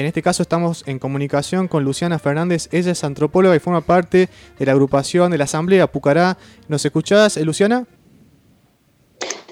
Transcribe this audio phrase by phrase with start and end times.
[0.00, 2.70] En este caso estamos en comunicación con Luciana Fernández.
[2.72, 6.38] Ella es antropóloga y forma parte de la agrupación de la Asamblea Pucará.
[6.68, 7.86] ¿Nos escuchás, eh, Luciana?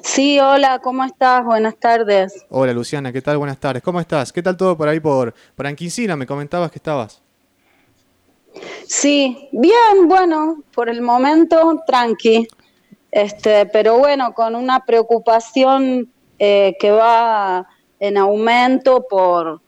[0.02, 1.44] Sí, hola, ¿cómo estás?
[1.44, 2.46] Buenas tardes.
[2.48, 3.36] Hola, Luciana, ¿qué tal?
[3.36, 3.82] Buenas tardes.
[3.82, 4.32] ¿Cómo estás?
[4.32, 6.16] ¿Qué tal todo por ahí por, por?
[6.16, 7.20] Me comentabas que estabas.
[8.86, 12.48] Sí, bien, bueno, por el momento tranqui.
[13.10, 17.68] Este, pero bueno, con una preocupación eh, que va
[18.00, 19.60] en aumento por,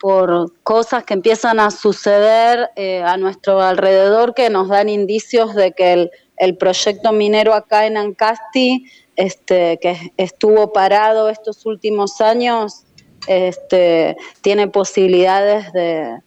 [0.00, 5.72] por cosas que empiezan a suceder eh, a nuestro alrededor que nos dan indicios de
[5.72, 12.84] que el, proyecto minero acá en Ancasti, este, que estuvo parado estos últimos años,
[13.26, 16.18] este, tiene posibilidades de,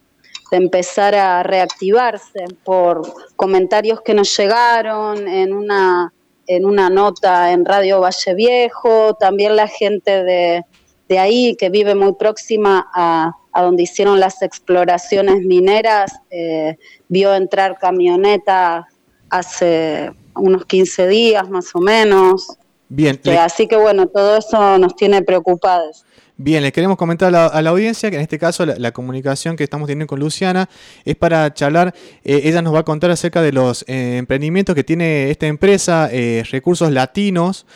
[0.52, 3.02] de empezar a reactivarse por
[3.36, 6.14] comentarios que nos llegaron en una,
[6.46, 10.64] en una nota en Radio Valle Viejo, también la gente de,
[11.10, 17.34] de ahí que vive muy próxima a, a donde hicieron las exploraciones mineras, eh, vio
[17.36, 18.88] entrar camioneta
[19.30, 22.48] hace unos 15 días más o menos.
[22.90, 23.20] Bien.
[23.24, 26.06] Eh, así que bueno, todo eso nos tiene preocupados.
[26.36, 29.88] Bien, les queremos comentar a la, audiencia que en este caso la, comunicación que estamos
[29.88, 30.68] teniendo con Luciana
[31.06, 34.84] es para charlar, eh, ella nos va a contar acerca de los eh, emprendimientos que
[34.84, 37.68] tiene esta empresa, eh, Recursos Latinos,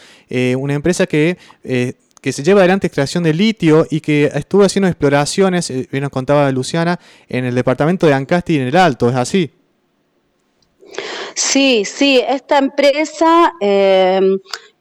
[0.57, 1.37] una empresa que,
[2.21, 6.51] que se lleva adelante extracción de litio y que estuvo haciendo exploraciones, bien nos contaba
[6.51, 9.51] Luciana, en el departamento de Ancasti y en el Alto, ¿es así?
[11.33, 14.19] Sí, sí, esta empresa eh,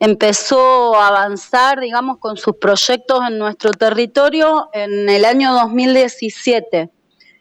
[0.01, 6.91] empezó a avanzar, digamos, con sus proyectos en nuestro territorio en el año 2017.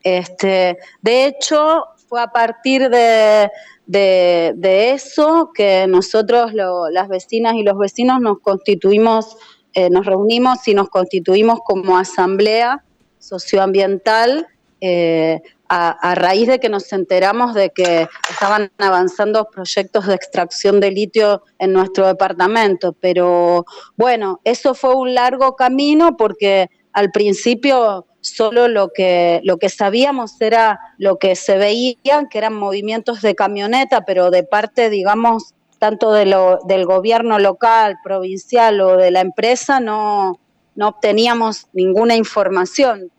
[0.04, 3.50] Este, de hecho, fue a partir de,
[3.88, 9.38] eso que nosotros, las vecinas y los vecinos, nos constituimos,
[9.76, 12.84] eh, nos reunimos y nos constituimos como asamblea
[13.20, 14.48] socioambiental
[14.80, 20.92] eh, a, raíz de que nos enteramos de que estaban avanzando proyectos de extracción de
[20.92, 22.94] litio en nuestro departamento.
[22.94, 23.66] Pero
[23.98, 30.40] bueno, eso fue un largo camino porque al principio solo lo que, lo que sabíamos
[30.40, 36.12] era lo que se veía, que eran movimientos de camioneta, pero de parte, digamos, tanto
[36.14, 40.40] de lo, del gobierno local, provincial o de la empresa, no,
[40.82, 43.12] obteníamos ninguna información.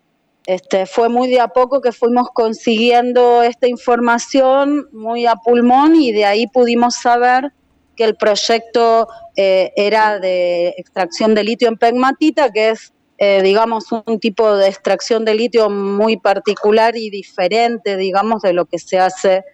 [0.45, 6.11] Este, fue muy de a poco que fuimos consiguiendo esta información, muy a pulmón, y
[6.11, 7.53] de ahí pudimos saber
[7.95, 9.07] que el proyecto
[9.37, 14.67] eh, era de extracción de litio en pegmatita, que es, eh, digamos, un tipo de
[14.67, 19.45] extracción de litio muy particular y diferente, digamos, de lo que se hace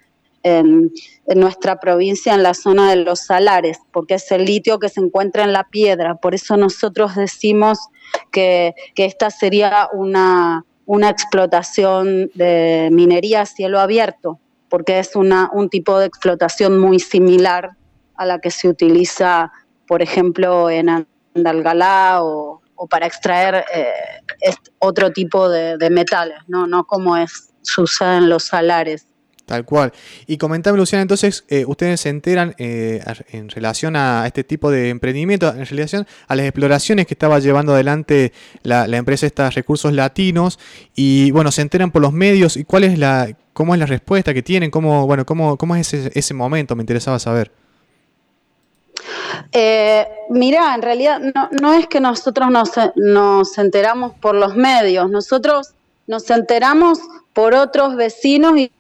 [0.44, 0.92] en,
[1.36, 5.44] nuestra provincia, en la zona de los salares, porque es el litio que se encuentra
[5.44, 6.16] en la piedra.
[6.16, 7.80] Por eso nosotros decimos
[8.32, 14.40] que esta sería una una explotación de minería a cielo abierto,
[14.70, 17.72] porque es una, un tipo de explotación muy similar
[18.16, 19.52] a la que se utiliza,
[19.88, 23.94] por ejemplo, en Andalgalá o, para extraer eh,
[24.80, 26.68] otro tipo de, metales, ¿no?
[26.68, 29.08] no como es, sucede en los salares.
[29.46, 29.92] Tal cual.
[30.26, 34.90] Y comentame, Luciana, entonces, eh, ustedes se enteran eh, en relación a este tipo de
[34.90, 38.32] emprendimiento, en relación a las exploraciones que estaba llevando adelante
[38.64, 40.60] la, empresa estos recursos latinos,
[40.96, 44.34] y bueno, se enteran por los medios, y cuál es la, cómo es la respuesta
[44.34, 47.52] que tienen, cómo, bueno, cómo, cómo es ese, ese momento, me interesaba saber.
[49.52, 55.10] Eh, mira, en realidad no, no, es que nosotros nos, nos enteramos por los medios,
[55.10, 55.74] nosotros
[56.08, 57.00] nos enteramos
[57.34, 58.72] por otros vecinos y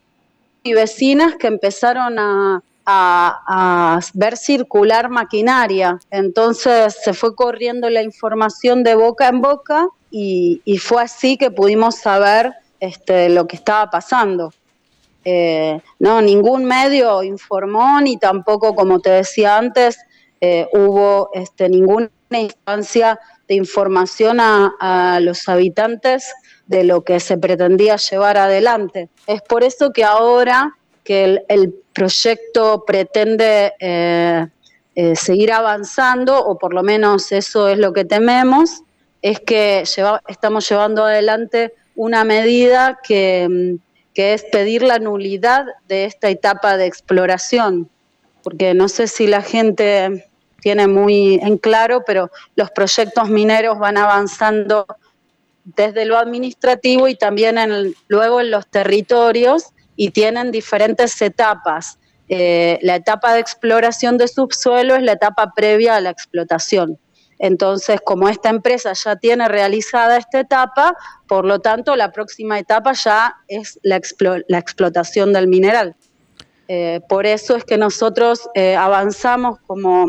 [0.63, 2.61] y vecinas que empezaron a,
[4.13, 5.99] ver circular maquinaria.
[6.09, 11.95] Entonces se fue corriendo la información de boca en boca y, fue así que pudimos
[11.95, 14.53] saber este, lo que estaba pasando.
[15.25, 19.97] Eh, no, ningún medio informó ni tampoco, como te decía antes,
[20.41, 26.31] eh, hubo este, ninguna instancia de información a los habitantes
[26.67, 29.09] de lo que se pretendía llevar adelante.
[29.27, 34.47] Es por eso que ahora que el, proyecto pretende eh,
[34.95, 38.81] eh, seguir avanzando, o por lo menos eso es lo que tememos,
[39.21, 39.83] es que
[40.27, 43.77] estamos llevando adelante una medida que,
[44.15, 47.91] que es pedir la nulidad de esta etapa de exploración,
[48.41, 50.27] porque no sé si la gente
[50.63, 54.87] tiene muy en claro, pero los proyectos mineros van avanzando
[55.65, 59.65] desde lo administrativo y también en, luego en los territorios
[59.97, 61.99] y tienen diferentes etapas.
[62.29, 66.97] Eh, la etapa de exploración de subsuelo es la etapa previa a la explotación.
[67.39, 70.95] Entonces, como esta empresa ya tiene realizada esta etapa,
[71.27, 75.93] por lo tanto, la próxima etapa ya es la, explotación del mineral.
[76.69, 80.05] Eh, por eso es que nosotros eh, avanzamos como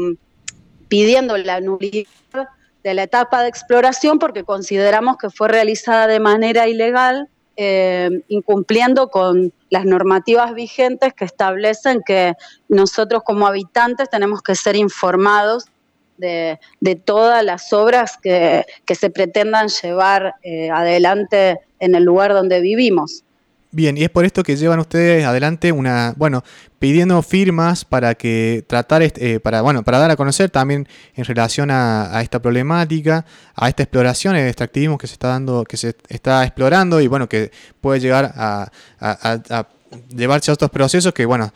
[0.89, 2.07] pidiendo la nulidad
[2.83, 9.09] de la etapa de exploración porque consideramos que fue realizada de manera ilegal, eh, incumpliendo
[9.09, 12.35] con las normativas vigentes que establecen que
[12.69, 15.65] nosotros como habitantes tenemos que ser informados
[16.17, 16.59] de,
[17.05, 23.25] todas las obras que, se pretendan llevar eh, adelante en el lugar donde vivimos.
[23.75, 26.45] Bien, y es por esto que llevan ustedes adelante una, bueno,
[26.79, 30.87] pidiendo firmas para que tratar, eh, para, bueno, para dar a conocer también
[31.17, 33.27] en relación a, esta problemática,
[33.57, 37.29] a esta exploración, el extractivismo que se está dando, que se está explorando y bueno,
[37.29, 37.51] que
[37.81, 39.69] puede llegar a, a
[40.15, 41.53] llevarse a otros procesos que, bueno,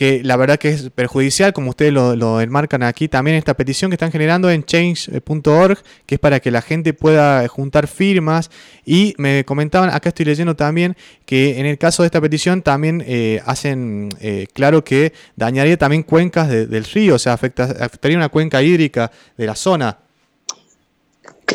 [0.00, 3.96] que la verdad que es perjudicial, como ustedes lo, enmarcan aquí, también esta petición que
[3.96, 8.50] están generando en change.org, que es para que la gente pueda juntar firmas.
[8.86, 13.04] Y me comentaban, acá estoy leyendo también, que en el caso de esta petición también
[13.06, 18.62] eh, hacen eh, claro que dañaría también cuencas del río, o sea, afectaría una cuenca
[18.62, 19.98] hídrica de la zona.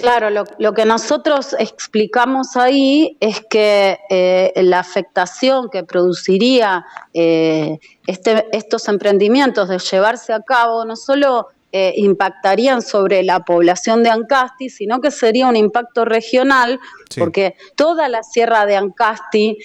[0.02, 8.46] Claro, lo, que nosotros explicamos ahí es que eh, la afectación que produciría eh, este,
[8.52, 14.70] estos emprendimientos de llevarse a cabo no solo eh, impactarían sobre la población de Ancasti,
[14.70, 16.80] sino que sería un impacto regional,
[17.18, 19.58] porque toda la sierra de Ancasti,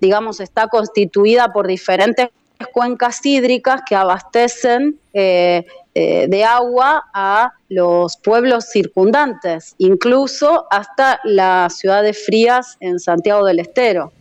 [0.00, 2.28] digamos, está constituida por diferentes
[2.72, 5.64] cuencas hídricas que abastecen eh,
[5.94, 13.58] de agua a los pueblos circundantes, incluso hasta la ciudad de Frías en Santiago del
[13.58, 14.12] Estero.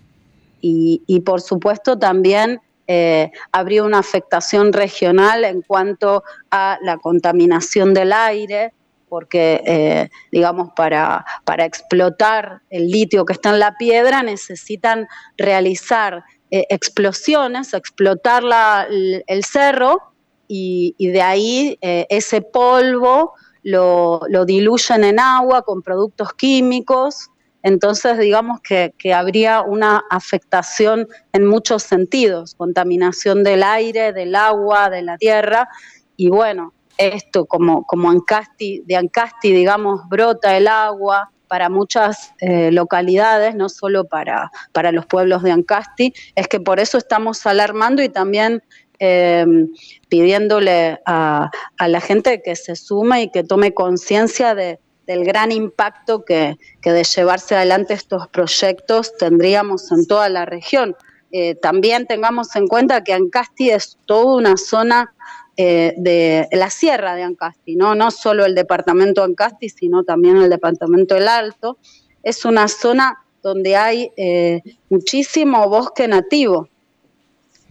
[0.60, 8.14] Y, por supuesto también eh, habría una afectación regional en cuanto a la contaminación del
[8.14, 8.74] aire,
[9.10, 15.08] porque, eh, digamos, para, para, explotar el litio que está en la piedra necesitan
[15.38, 18.44] realizar explosiones, explotar
[18.90, 20.14] el cerro
[20.48, 23.34] y, de ahí eh, ese polvo
[23.64, 27.30] lo, diluyen en agua con productos químicos.
[27.64, 35.02] Entonces, digamos que, habría una afectación en muchos sentidos, contaminación del aire, del agua, de
[35.02, 35.68] la tierra.
[36.16, 42.72] Y bueno, esto como, como Ancasti, de Ancasti, digamos, brota el agua para muchas eh,
[42.72, 48.04] localidades, no solo para, para los pueblos de Ancasti, es que por eso estamos alarmando
[48.04, 48.62] y también
[49.00, 49.74] Em,
[50.10, 56.26] pidiéndole a, la gente que se sume y que tome conciencia de, del gran impacto
[56.26, 60.96] que, de llevarse adelante estos proyectos tendríamos en toda la región.
[61.32, 65.14] Eh, también tengamos en cuenta que Ancasti es toda una zona
[65.60, 67.96] eh, de la sierra de Ancasti, ¿no?
[67.96, 71.80] no solo el departamento Ancasti, sino también el departamento del Alto.
[72.22, 76.70] Es una zona donde hay eh, muchísimo bosque nativo.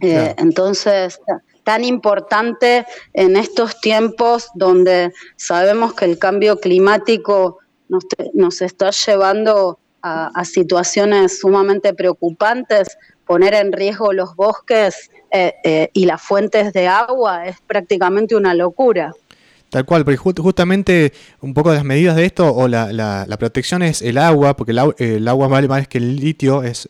[0.01, 1.21] Eh, entonces,
[1.63, 7.59] tan importante en estos tiempos donde sabemos que el cambio climático
[8.33, 16.05] nos, está llevando a, situaciones sumamente preocupantes, poner en riesgo los bosques eh, eh, y
[16.05, 19.13] las fuentes de agua es prácticamente una locura.
[19.69, 23.81] Tal cual, porque justamente un poco de las medidas de esto, o la, la, protección
[23.81, 26.87] es el agua, porque el, agua vale más que el litio, es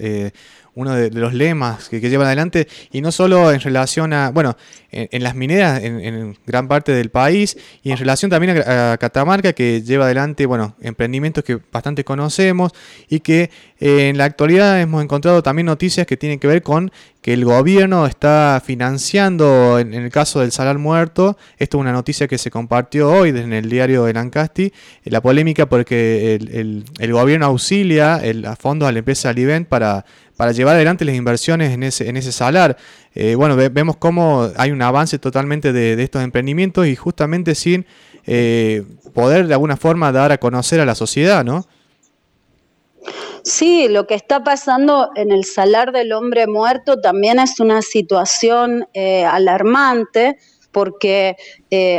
[0.77, 4.55] uno de, los lemas que, llevan adelante, y no solo en relación a, bueno,
[4.91, 9.81] en, las mineras en, gran parte del país, y en relación también a, Catamarca, que
[9.81, 12.73] lleva adelante, bueno, emprendimientos que bastante conocemos,
[13.09, 16.91] y que eh, en la actualidad hemos encontrado también noticias que tienen que ver con
[17.27, 22.25] que el gobierno está financiando, en, el caso del Salar Muerto, esto es una noticia
[22.25, 24.71] que se compartió hoy en el diario de Lancasti, eh,
[25.03, 30.05] la polémica porque el, el, gobierno auxilia el, a fondos a la empresa Alivent para
[30.37, 32.77] para llevar adelante las inversiones en ese, en ese salar.
[33.13, 37.85] Eh, bueno, vemos cómo hay un avance totalmente de, estos emprendimientos y justamente sin
[38.25, 41.67] eh, poder de alguna forma dar a conocer a la sociedad, ¿no?
[43.47, 48.87] Sí, lo que está pasando en el salar del hombre muerto también es una situación
[48.93, 50.37] eh, alarmante
[50.71, 51.37] porque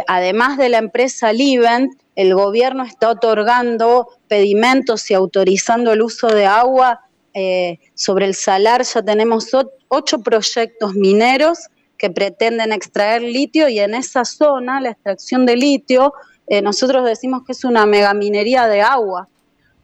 [0.06, 6.46] además de la empresa Livent, el gobierno está otorgando pedimentos y autorizando el uso de
[6.46, 7.00] agua
[7.32, 8.82] eh, sobre el salar.
[8.82, 9.50] Ya tenemos
[9.86, 16.12] ocho proyectos mineros que pretenden extraer litio y en esa zona la extracción de litio,
[16.48, 19.28] eh, nosotros decimos que es una megaminería de agua,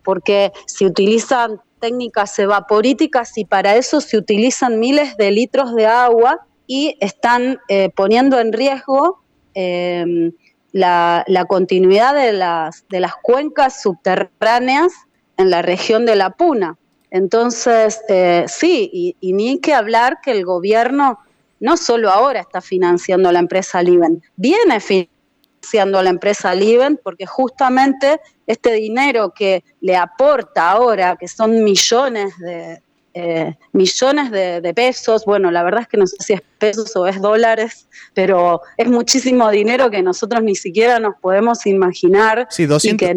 [0.04, 6.46] porque se utilizan técnicas evaporíticas y para eso se utilizan miles de litros de agua
[6.66, 9.20] y están eh, poniendo en riesgo
[10.72, 14.92] la, continuidad de las, cuencas subterráneas
[15.36, 16.76] en la región de la Puna.
[17.10, 21.20] Entonces, eh, sí, y, ni que hablar que el gobierno
[21.60, 25.13] no solo ahora está financiando la empresa Liven, viene financiando
[25.80, 32.36] a la empresa Liven porque justamente este dinero que le aporta ahora, que son millones
[32.38, 32.80] de,
[33.16, 37.06] eh, millones de, pesos, bueno, la verdad es que no sé si es pesos o
[37.06, 42.48] es dólares, pero es muchísimo dinero que nosotros ni siquiera nos podemos imaginar.
[42.50, 43.14] Sí, 200,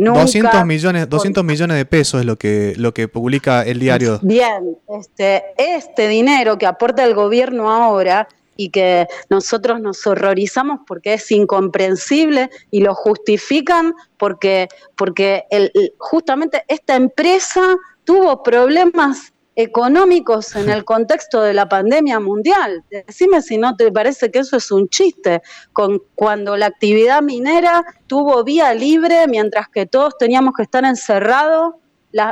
[0.65, 4.19] millones, 200 millones de pesos es lo que, lo que publica el diario.
[4.21, 8.27] Bien, este, este dinero que aporta el gobierno ahora
[8.57, 16.63] y que nosotros nos horrorizamos porque es incomprensible y lo justifican porque, porque el, justamente
[16.67, 22.83] esta empresa tuvo problemas económicos en el contexto de la pandemia mundial.
[22.89, 25.41] Decime si no te parece que eso es un chiste,
[25.73, 31.73] con cuando la actividad minera tuvo vía libre mientras que todos teníamos que estar encerrados,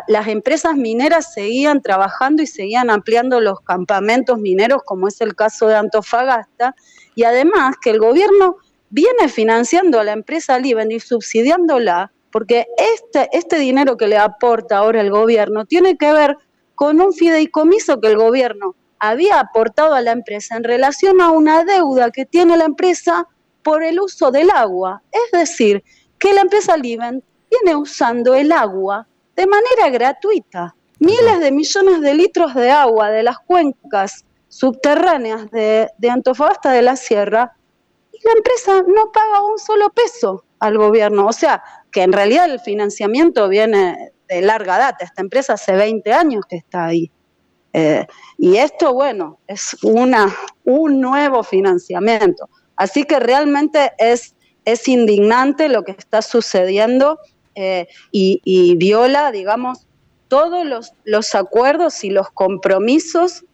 [0.07, 5.67] las empresas mineras seguían trabajando y seguían ampliando los campamentos mineros, como es el caso
[5.67, 6.75] de Antofagasta,
[7.13, 8.57] y además que el gobierno
[8.89, 14.77] viene financiando a la empresa Liven y subsidiándola, porque este, este dinero que le aporta
[14.77, 16.37] ahora el gobierno tiene que ver
[16.75, 21.63] con un fideicomiso que el gobierno había aportado a la empresa en relación a una
[21.63, 23.27] deuda que tiene la empresa
[23.63, 25.01] por el uso del agua.
[25.11, 25.83] Es decir,
[26.19, 30.75] que la empresa Liven viene usando el agua de manera gratuita.
[30.99, 36.81] Miles de millones de litros de agua de las cuencas subterráneas de, de Antofagasta de
[36.81, 37.53] la Sierra
[38.13, 41.27] y la empresa no paga un solo peso al gobierno.
[41.27, 41.61] O sea,
[41.91, 45.03] que en realidad el financiamiento viene de larga data.
[45.03, 47.11] Esta empresa hace 20 años que está ahí.
[47.73, 48.05] Eh,
[48.37, 52.49] y esto, bueno, es una, un nuevo financiamiento.
[52.77, 57.19] Así que realmente es, es indignante lo que está sucediendo
[57.55, 59.87] eh, y, viola, digamos,
[60.27, 63.45] todos los, los, acuerdos y los compromisos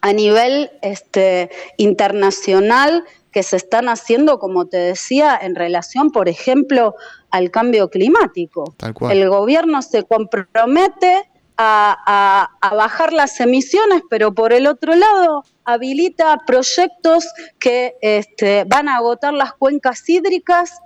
[0.00, 6.94] a nivel este, internacional que se están haciendo, como te decía, en relación, por ejemplo,
[7.30, 8.74] al cambio climático.
[9.10, 17.26] El gobierno se compromete a, bajar las emisiones, pero por el otro lado habilita proyectos
[17.58, 20.78] que este, van a agotar las cuencas hídricas,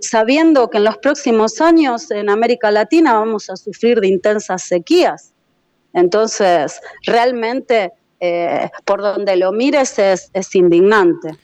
[0.00, 5.32] sabiendo que en los próximos años en América Latina vamos a sufrir de intensas sequías.
[5.92, 11.36] Entonces, realmente, eh, por donde lo mires es indignante.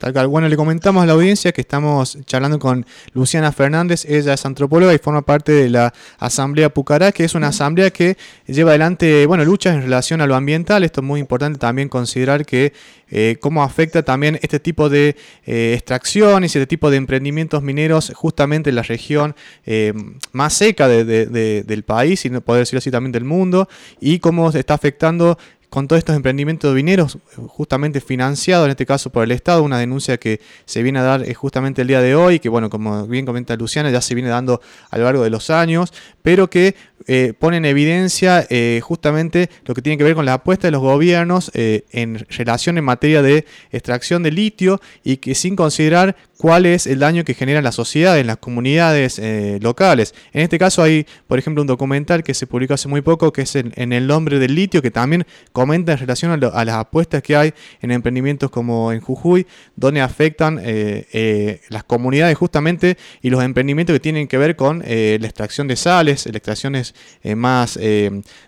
[0.00, 4.06] Bueno, le comentamos a la audiencia que estamos charlando con Luciana Fernández.
[4.06, 8.16] Ella es antropóloga y forma parte de la Asamblea Pucará, que es una asamblea que
[8.46, 10.84] lleva adelante, bueno, luchas en relación a lo ambiental.
[10.84, 12.72] Esto es muy importante también considerar que
[13.10, 18.10] eh, cómo afecta también este tipo de eh, extracciones y este tipo de emprendimientos mineros
[18.14, 19.92] justamente en la región eh,
[20.32, 23.68] más seca del país y no poder decirlo así también del mundo
[24.00, 25.36] y cómo se está afectando
[25.70, 30.18] con todos estos emprendimientos mineros, justamente financiados en este caso por el Estado, una denuncia
[30.18, 33.24] que se viene a dar eh, justamente el día de hoy, que bueno, como bien
[33.24, 34.60] comenta Luciana, ya se viene dando
[34.90, 36.74] a lo largo de los años, pero que
[37.12, 40.70] eh, pone en evidencia eh, justamente lo que tiene que ver con la apuesta de
[40.70, 46.64] los gobiernos en relación en materia de extracción de litio y que sin considerar cuál
[46.64, 50.14] es el daño que genera en la sociedad, en las comunidades eh, locales.
[50.32, 53.42] En este caso hay, por ejemplo, un documental que se publicó hace muy poco, que
[53.42, 57.36] es en, el nombre del litio, que también comenta en relación a, las apuestas que
[57.36, 57.52] hay
[57.82, 63.92] en emprendimientos como en Jujuy, donde afectan eh, eh, las comunidades justamente y los emprendimientos
[63.92, 66.40] que tienen que ver con la extracción de sales, las
[67.22, 67.78] extracciones más,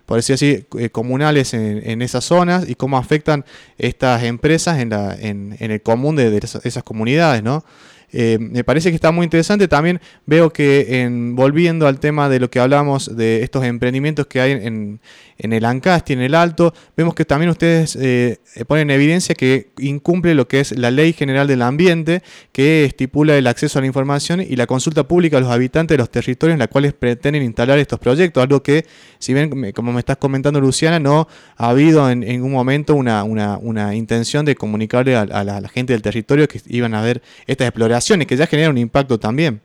[0.06, 3.44] por decir así, comunales en, esas zonas y cómo afectan
[3.78, 7.64] estas empresas en, la, en, el común de, esas comunidades, ¿no?
[8.12, 9.68] Eh, me parece que está muy interesante.
[9.68, 14.40] También veo que en, volviendo al tema de lo que hablamos de estos emprendimientos que
[14.40, 15.00] hay en,
[15.38, 19.70] en el Ancasti, en el Alto, vemos que también ustedes eh, ponen en evidencia que
[19.78, 23.86] incumple lo que es la Ley General del Ambiente, que estipula el acceso a la
[23.86, 27.42] información y la consulta pública a los habitantes de los territorios en los cuales pretenden
[27.42, 28.86] instalar estos proyectos, algo que,
[29.18, 31.26] si bien, como me estás comentando Luciana, no
[31.56, 36.02] ha habido en, ningún momento una, intención de comunicarle a, la, a la gente del
[36.02, 39.60] territorio que iban a haber estas exploraciones, que ya generan un impacto también.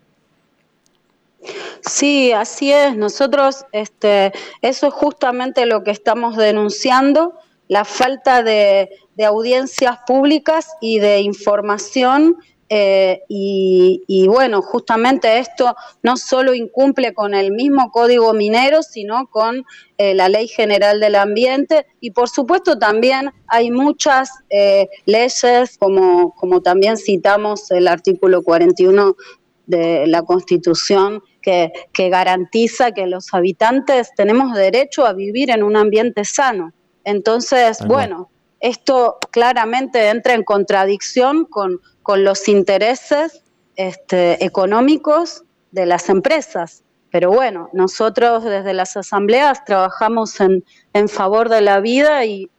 [1.82, 2.96] Sí, así es.
[2.96, 7.34] Nosotros, este, eso es justamente lo que estamos denunciando,
[7.68, 8.90] la falta de,
[9.26, 12.38] audiencias públicas y de información
[12.70, 19.64] eh, y, bueno, justamente esto no solo incumple con el mismo código minero, sino con
[19.98, 26.36] eh, la Ley General del Ambiente y por supuesto también hay muchas eh, leyes, como,
[26.36, 29.16] como también citamos el artículo 41
[29.66, 35.78] de la Constitución, que, que garantiza que los habitantes tenemos derecho a vivir en un
[35.78, 36.74] ambiente sano.
[37.06, 43.44] Entonces, bueno, esto claramente entra en contradicción con con los intereses
[43.76, 46.86] este, económicos de las empresas.
[47.12, 52.50] Pero bueno, nosotros desde las asambleas trabajamos en, en favor de la vida y,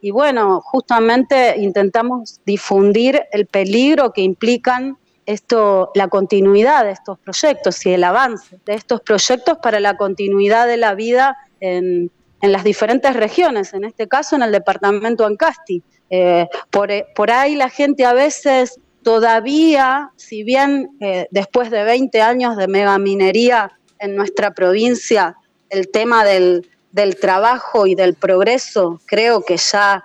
[0.00, 7.84] y bueno, justamente intentamos difundir el peligro que implican esto, la continuidad de estos proyectos
[7.84, 12.64] y el avance de estos proyectos para la continuidad de la vida en, en las
[12.64, 15.82] diferentes regiones, en este caso en el departamento Ancasti.
[16.10, 21.82] Eh, por, eh, por, ahí la gente a veces todavía, si bien eh, después de
[21.82, 25.36] 20 años de megaminería en nuestra provincia,
[25.70, 30.04] el tema del, del trabajo y del progreso, creo que ya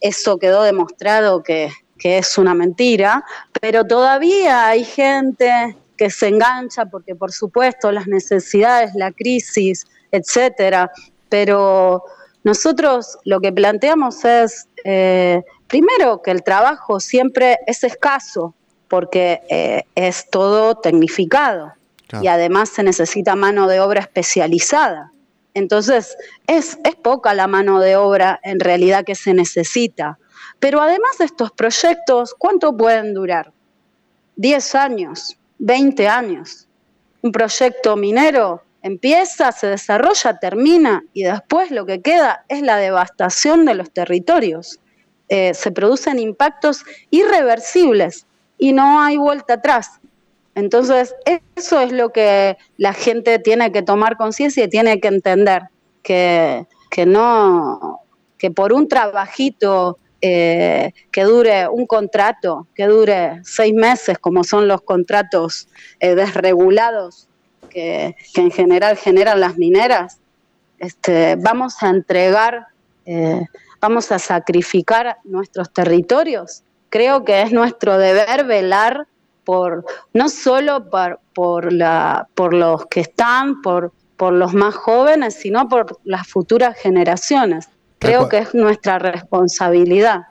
[0.00, 3.24] eso quedó demostrado que, que es una mentira,
[3.60, 10.92] pero todavía hay gente que se engancha porque por supuesto las necesidades, la crisis, etcétera,
[11.28, 12.04] pero
[12.44, 18.54] nosotros lo que planteamos es, eh, primero, que el trabajo siempre es escaso,
[18.88, 21.72] porque eh, es todo tecnificado
[22.20, 25.12] y además se necesita mano de obra especializada.
[25.54, 26.14] Entonces,
[26.46, 30.18] es, es poca la mano de obra en realidad que se necesita.
[30.58, 33.52] Pero además estos proyectos, ¿cuánto pueden durar?
[34.36, 36.68] 10 años, 20 años.
[37.22, 43.64] Un proyecto minero empieza, se desarrolla, termina y después lo que queda es la devastación
[43.64, 44.80] de los territorios.
[45.28, 48.26] Eh, se producen impactos irreversibles
[48.58, 50.00] y no hay vuelta atrás.
[50.54, 51.14] Entonces,
[51.56, 55.62] eso es lo que la gente tiene que tomar conciencia y tiene que entender,
[56.02, 56.66] que,
[57.06, 58.00] no,
[58.36, 64.68] que por un trabajito eh, que dure un contrato, que dure seis meses, como son
[64.68, 65.68] los contratos
[66.00, 67.28] eh, desregulados
[67.68, 70.18] que, en general generan las mineras,
[70.78, 72.66] este, vamos a entregar,
[73.06, 73.46] eh,
[73.80, 76.62] vamos a sacrificar nuestros territorios.
[76.90, 79.06] Creo que es nuestro deber velar
[79.44, 85.34] por no solo por, por, la, por los que están, por, por los más jóvenes,
[85.34, 87.68] sino por las futuras generaciones.
[87.98, 90.22] Creo que es nuestra responsabilidad.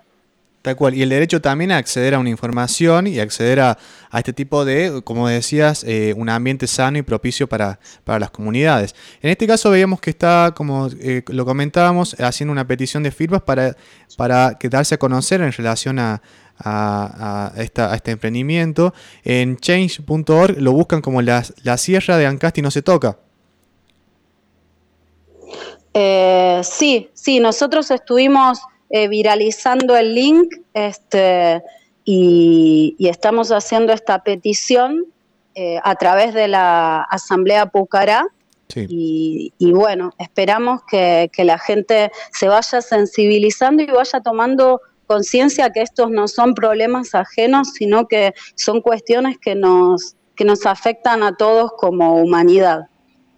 [0.62, 0.94] Tal cual.
[0.94, 3.78] Y el derecho también a acceder a una información y acceder a,
[4.14, 8.94] este tipo de, como decías, eh, un ambiente sano y propicio para, las comunidades.
[9.22, 13.42] En este caso veíamos que está, como eh, lo comentábamos, haciendo una petición de firmas
[13.42, 13.76] para,
[14.18, 16.22] para darse a conocer en relación a,
[17.58, 18.94] este emprendimiento.
[19.24, 23.18] En change.org lo buscan como la, la sierra de Ancasti no se toca.
[25.94, 28.60] Eh, sí, sí, nosotros estuvimos
[28.94, 31.64] eh, viralizando el link este,
[32.04, 35.06] y, estamos haciendo esta petición
[35.56, 38.26] eh, a través de la Asamblea Pucará.
[38.74, 46.10] Y, bueno, esperamos que, la gente se vaya sensibilizando y vaya tomando conciencia que estos
[46.10, 51.74] no son problemas ajenos, sino que son cuestiones que nos, que nos afectan a todos
[51.78, 52.88] como humanidad.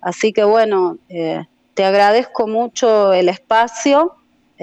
[0.01, 4.15] Así que bueno, eh, te agradezco mucho el espacio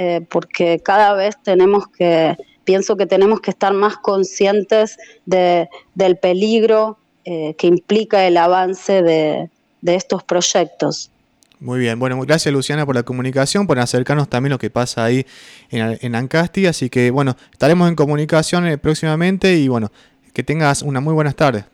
[0.03, 2.35] eh, porque cada vez tenemos que,
[2.65, 9.51] pienso que tenemos que estar más conscientes del peligro eh, que implica el avance de,
[9.85, 11.11] estos proyectos.
[11.59, 15.27] Muy bien, bueno, gracias Luciana por la comunicación, por acercarnos también lo que pasa ahí
[15.71, 19.93] en, en Ancasti, así que bueno, estaremos en comunicación eh, próximamente y bueno,
[20.33, 21.67] que tengas una muy buenas tardes.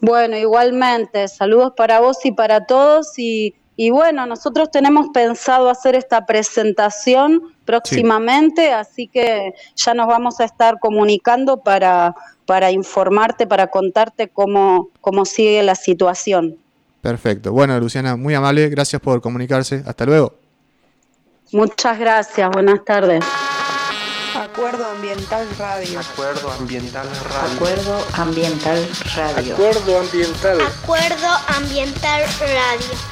[0.00, 5.94] Bueno, igualmente, saludos para vos y para todos y y bueno, nosotros tenemos pensado hacer
[5.94, 12.14] esta presentación próximamente, así que ya nos vamos a estar comunicando para,
[12.44, 16.58] para informarte, para contarte cómo, cómo sigue la situación.
[17.00, 17.52] Perfecto.
[17.52, 19.82] Bueno, Luciana, muy amable, gracias por comunicarse.
[19.86, 20.34] Hasta luego.
[21.50, 23.24] Muchas gracias, buenas tardes.
[24.36, 26.00] Acuerdo Ambiental Radio.
[26.00, 27.54] Acuerdo Ambiental Radio.
[27.54, 29.54] Acuerdo Ambiental Radio.
[29.54, 30.60] Acuerdo Ambiental.
[30.60, 33.10] Acuerdo Ambiental Radio.